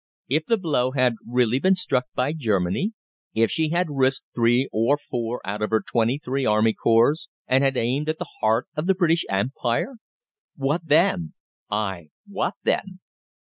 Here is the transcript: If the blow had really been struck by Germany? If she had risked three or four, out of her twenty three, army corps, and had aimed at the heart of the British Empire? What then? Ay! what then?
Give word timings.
If 0.27 0.47
the 0.47 0.57
blow 0.57 0.93
had 0.93 1.13
really 1.27 1.59
been 1.59 1.75
struck 1.75 2.05
by 2.15 2.33
Germany? 2.33 2.93
If 3.35 3.51
she 3.51 3.69
had 3.69 3.85
risked 3.91 4.25
three 4.33 4.67
or 4.73 4.97
four, 4.97 5.41
out 5.45 5.61
of 5.61 5.69
her 5.69 5.79
twenty 5.87 6.17
three, 6.17 6.43
army 6.43 6.73
corps, 6.73 7.27
and 7.45 7.63
had 7.63 7.77
aimed 7.77 8.09
at 8.09 8.17
the 8.17 8.31
heart 8.39 8.67
of 8.75 8.87
the 8.87 8.95
British 8.95 9.25
Empire? 9.29 9.97
What 10.55 10.81
then? 10.87 11.35
Ay! 11.69 12.09
what 12.25 12.55
then? 12.63 12.99